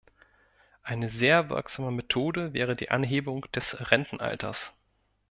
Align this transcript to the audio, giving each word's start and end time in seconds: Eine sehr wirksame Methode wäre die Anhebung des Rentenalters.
Eine 0.81 1.09
sehr 1.09 1.51
wirksame 1.51 1.91
Methode 1.91 2.53
wäre 2.53 2.75
die 2.75 2.89
Anhebung 2.89 3.41
des 3.51 3.91
Rentenalters. 3.91 4.73